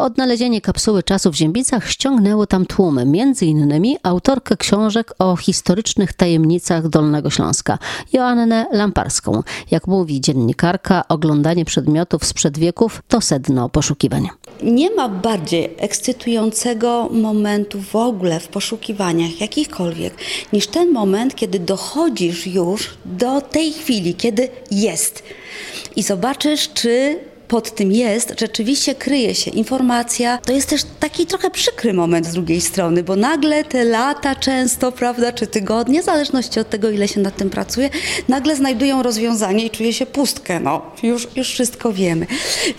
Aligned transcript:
Odnalezienie 0.00 0.60
kapsuły 0.60 1.02
czasu 1.02 1.30
w 1.32 1.34
Ziębicach 1.34 1.90
ściągnęło 1.90 2.46
tam 2.46 2.66
tłumy, 2.66 3.06
między 3.06 3.46
innymi 3.46 3.96
autorkę 4.02 4.56
książek 4.56 5.14
o 5.18 5.36
historycznych 5.36 6.12
tajemnicach 6.12 6.88
Dolnego 6.88 7.30
Śląska, 7.30 7.78
Joannę 8.12 8.66
Lamparską. 8.72 9.42
Jak 9.70 9.86
mówi 9.86 10.20
dziennikarka, 10.20 11.08
oglądanie 11.08 11.64
przedmiotów 11.64 12.24
sprzed 12.24 12.58
wieków 12.58 13.02
to 13.08 13.20
sedno 13.20 13.68
poszukiwań. 13.68 14.28
Nie 14.62 14.90
ma 14.90 15.08
bardziej 15.08 15.74
ekscytującego 15.78 17.08
momentu 17.12 17.80
w 17.80 17.96
ogóle 17.96 18.40
w 18.40 18.48
poszukiwaniach 18.48 19.40
jakichkolwiek 19.40 20.14
niż 20.52 20.66
ten 20.66 20.92
moment, 20.92 21.34
kiedy 21.34 21.58
dochodzisz 21.58 22.46
już 22.46 22.90
do 23.04 23.40
tej 23.40 23.72
chwili, 23.72 24.14
kiedy 24.14 24.48
jest 24.70 25.22
i 25.96 26.02
zobaczysz, 26.02 26.68
czy 26.74 27.18
pod 27.50 27.74
tym 27.74 27.92
jest, 27.92 28.34
rzeczywiście 28.40 28.94
kryje 28.94 29.34
się 29.34 29.50
informacja. 29.50 30.38
To 30.38 30.52
jest 30.52 30.68
też 30.68 30.82
taki 31.00 31.26
trochę 31.26 31.50
przykry 31.50 31.94
moment 31.94 32.26
z 32.26 32.32
drugiej 32.32 32.60
strony, 32.60 33.02
bo 33.02 33.16
nagle 33.16 33.64
te 33.64 33.84
lata 33.84 34.34
często, 34.34 34.92
prawda, 34.92 35.32
czy 35.32 35.46
tygodnie, 35.46 36.02
w 36.02 36.04
zależności 36.04 36.60
od 36.60 36.70
tego, 36.70 36.90
ile 36.90 37.08
się 37.08 37.20
nad 37.20 37.36
tym 37.36 37.50
pracuje, 37.50 37.90
nagle 38.28 38.56
znajdują 38.56 39.02
rozwiązanie 39.02 39.64
i 39.66 39.70
czuje 39.70 39.92
się 39.92 40.06
pustkę. 40.06 40.60
No, 40.60 40.82
już, 41.02 41.28
już 41.36 41.48
wszystko 41.48 41.92
wiemy. 41.92 42.26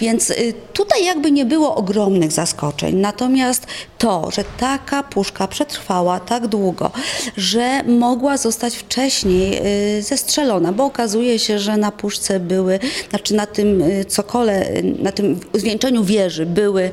Więc 0.00 0.30
y, 0.30 0.54
tutaj 0.72 1.04
jakby 1.04 1.30
nie 1.30 1.44
było 1.44 1.74
ogromnych 1.74 2.32
zaskoczeń. 2.32 2.96
Natomiast 2.96 3.66
to, 3.98 4.30
że 4.30 4.44
taka 4.58 5.02
puszka 5.02 5.48
przetrwała 5.48 6.20
tak 6.20 6.46
długo, 6.46 6.90
że 7.36 7.82
mogła 7.84 8.36
zostać 8.36 8.76
wcześniej 8.76 9.60
y, 9.98 10.02
zestrzelona, 10.02 10.72
bo 10.72 10.84
okazuje 10.84 11.38
się, 11.38 11.58
że 11.58 11.76
na 11.76 11.92
puszce 11.92 12.40
były, 12.40 12.78
znaczy 13.10 13.34
na 13.34 13.46
tym 13.46 13.82
y, 13.82 14.04
cokole 14.04 14.59
na 14.98 15.12
tym 15.12 15.40
zwieńczeniu 15.54 16.04
wieży 16.04 16.46
były, 16.46 16.90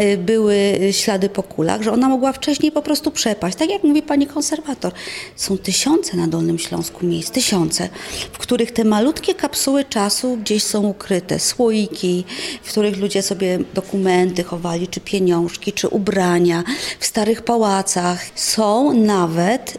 y, 0.00 0.16
były 0.16 0.78
ślady 0.90 1.28
po 1.28 1.42
kulach, 1.42 1.82
że 1.82 1.92
ona 1.92 2.08
mogła 2.08 2.32
wcześniej 2.32 2.72
po 2.72 2.82
prostu 2.82 3.10
przepaść. 3.10 3.56
Tak 3.56 3.70
jak 3.70 3.84
mówi 3.84 4.02
pani 4.02 4.26
konserwator, 4.26 4.92
są 5.36 5.58
tysiące 5.58 6.16
na 6.16 6.26
Dolnym 6.26 6.58
Śląsku 6.58 7.06
miejsc, 7.06 7.30
tysiące, 7.30 7.88
w 8.32 8.38
których 8.38 8.72
te 8.72 8.84
malutkie 8.84 9.34
kapsuły 9.34 9.84
czasu 9.84 10.36
gdzieś 10.36 10.62
są 10.62 10.86
ukryte, 10.86 11.38
słoiki, 11.38 12.24
w 12.62 12.70
których 12.70 12.96
ludzie 12.96 13.22
sobie 13.22 13.58
dokumenty 13.74 14.44
chowali, 14.44 14.88
czy 14.88 15.00
pieniążki, 15.00 15.72
czy 15.72 15.88
ubrania, 15.88 16.64
w 17.00 17.06
starych 17.06 17.42
pałacach. 17.42 18.26
Są 18.34 18.92
nawet 18.92 19.78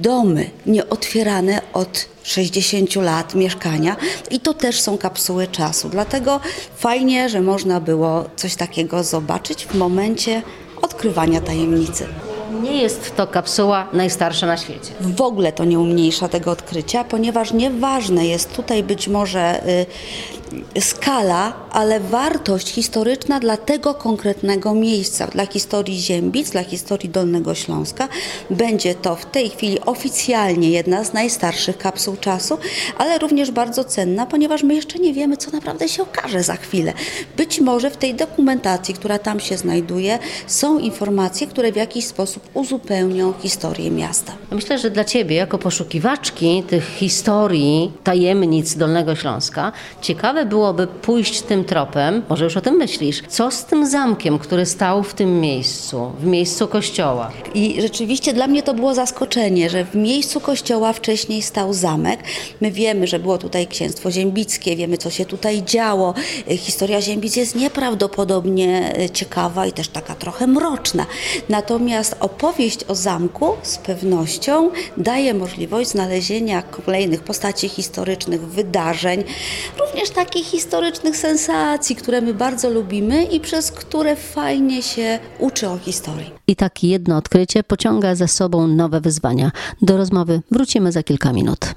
domy 0.00 0.50
nieotwierane 0.66 1.60
od 1.72 2.06
60 2.22 2.96
lat 2.96 3.34
mieszkania 3.34 3.96
i 4.30 4.40
to 4.40 4.54
też 4.54 4.80
są 4.80 4.98
kapsuły 4.98 5.46
czasu. 5.46 5.88
Dlatego 5.88 6.40
fajnie, 6.76 7.28
że 7.28 7.40
można 7.40 7.80
było 7.80 8.24
coś 8.36 8.54
takiego 8.54 9.04
zobaczyć 9.04 9.66
w 9.66 9.74
momencie 9.74 10.42
odkrywania 10.82 11.40
tajemnicy. 11.40 12.06
Nie 12.62 12.82
jest 12.82 13.16
to 13.16 13.26
kapsuła 13.26 13.88
najstarsza 13.92 14.46
na 14.46 14.56
świecie. 14.56 14.90
W 15.00 15.20
ogóle 15.20 15.52
to 15.52 15.64
nie 15.64 15.78
umniejsza 15.78 16.28
tego 16.28 16.50
odkrycia, 16.50 17.04
ponieważ 17.04 17.52
nieważne 17.52 18.26
jest 18.26 18.56
tutaj 18.56 18.82
być 18.82 19.08
może 19.08 19.68
y, 19.68 19.86
skala, 20.80 21.52
ale 21.70 22.00
wartość 22.00 22.68
historyczna 22.68 23.40
dla 23.40 23.56
tego 23.56 23.94
konkretnego 23.94 24.74
miejsca, 24.74 25.26
dla 25.26 25.46
historii 25.46 26.00
Ziębic, 26.00 26.50
dla 26.50 26.64
historii 26.64 27.08
Dolnego 27.08 27.54
Śląska. 27.54 28.08
Będzie 28.50 28.94
to 28.94 29.16
w 29.16 29.26
tej 29.26 29.50
chwili 29.50 29.80
oficjalnie 29.80 30.70
jedna 30.70 31.04
z 31.04 31.12
najstarszych 31.12 31.78
kapsuł 31.78 32.16
czasu, 32.16 32.58
ale 32.98 33.18
również 33.18 33.50
bardzo 33.50 33.84
cenna, 33.84 34.26
ponieważ 34.26 34.62
my 34.62 34.74
jeszcze 34.74 34.98
nie 34.98 35.12
wiemy, 35.12 35.36
co 35.36 35.50
naprawdę 35.50 35.88
się 35.88 36.02
okaże 36.02 36.42
za 36.42 36.56
chwilę. 36.56 36.92
Być 37.36 37.60
może 37.60 37.90
w 37.90 37.96
tej 37.96 38.14
dokumentacji, 38.14 38.94
która 38.94 39.18
tam 39.18 39.40
się 39.40 39.56
znajduje, 39.56 40.18
są 40.46 40.78
informacje, 40.78 41.46
które 41.46 41.72
w 41.72 41.76
jakiś 41.76 42.06
sposób 42.06 42.48
uzupełnią 42.54 43.32
historię 43.42 43.90
miasta. 43.90 44.32
Myślę, 44.50 44.78
że 44.78 44.90
dla 44.90 45.04
Ciebie, 45.04 45.36
jako 45.36 45.58
poszukiwaczki 45.58 46.62
tych 46.62 46.84
historii, 46.96 47.92
tajemnic 48.04 48.76
Dolnego 48.76 49.16
Śląska, 49.16 49.72
ciekawe 50.00 50.37
byłoby 50.46 50.86
pójść 50.86 51.42
tym 51.42 51.64
tropem, 51.64 52.22
może 52.28 52.44
już 52.44 52.56
o 52.56 52.60
tym 52.60 52.74
myślisz, 52.74 53.22
co 53.28 53.50
z 53.50 53.64
tym 53.64 53.86
zamkiem, 53.86 54.38
który 54.38 54.66
stał 54.66 55.02
w 55.02 55.14
tym 55.14 55.40
miejscu, 55.40 56.12
w 56.20 56.26
miejscu 56.26 56.68
kościoła. 56.68 57.30
I 57.54 57.80
rzeczywiście 57.80 58.32
dla 58.32 58.46
mnie 58.46 58.62
to 58.62 58.74
było 58.74 58.94
zaskoczenie, 58.94 59.70
że 59.70 59.84
w 59.84 59.94
miejscu 59.94 60.40
kościoła 60.40 60.92
wcześniej 60.92 61.42
stał 61.42 61.72
zamek. 61.72 62.20
My 62.60 62.70
wiemy, 62.70 63.06
że 63.06 63.18
było 63.18 63.38
tutaj 63.38 63.66
księstwo 63.66 64.10
ziębickie, 64.10 64.76
wiemy, 64.76 64.98
co 64.98 65.10
się 65.10 65.24
tutaj 65.24 65.62
działo. 65.62 66.14
Historia 66.48 67.00
Ziębic 67.02 67.36
jest 67.36 67.54
nieprawdopodobnie 67.54 68.92
ciekawa 69.12 69.66
i 69.66 69.72
też 69.72 69.88
taka 69.88 70.14
trochę 70.14 70.46
mroczna. 70.46 71.06
Natomiast 71.48 72.16
opowieść 72.20 72.84
o 72.88 72.94
zamku 72.94 73.52
z 73.62 73.78
pewnością 73.78 74.70
daje 74.96 75.34
możliwość 75.34 75.90
znalezienia 75.90 76.62
kolejnych 76.62 77.22
postaci 77.22 77.68
historycznych, 77.68 78.48
wydarzeń, 78.48 79.24
również 79.80 80.10
takich 80.28 80.46
historycznych 80.46 81.16
sensacji, 81.16 81.96
które 81.96 82.20
my 82.20 82.34
bardzo 82.34 82.70
lubimy 82.70 83.24
i 83.24 83.40
przez 83.40 83.72
które 83.72 84.16
fajnie 84.16 84.82
się 84.82 85.18
uczy 85.38 85.68
o 85.68 85.78
historii. 85.78 86.30
I 86.46 86.56
takie 86.56 86.88
jedno 86.88 87.16
odkrycie 87.16 87.62
pociąga 87.62 88.14
za 88.14 88.26
sobą 88.26 88.66
nowe 88.66 89.00
wyzwania. 89.00 89.50
Do 89.82 89.96
rozmowy 89.96 90.40
wrócimy 90.50 90.92
za 90.92 91.02
kilka 91.02 91.32
minut. 91.32 91.74